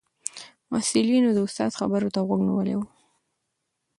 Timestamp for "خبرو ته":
1.79-2.19